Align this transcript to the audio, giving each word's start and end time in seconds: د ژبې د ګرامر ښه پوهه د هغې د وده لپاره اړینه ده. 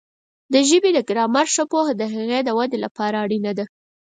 د 0.53 0.55
ژبې 0.69 0.89
د 0.93 0.99
ګرامر 1.09 1.47
ښه 1.53 1.63
پوهه 1.71 1.93
د 1.97 2.03
هغې 2.13 2.39
د 2.43 2.49
وده 2.59 2.77
لپاره 2.85 3.15
اړینه 3.25 3.51
ده. 3.57 3.65